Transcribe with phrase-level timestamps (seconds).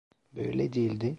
[0.35, 1.07] Böyle değildi.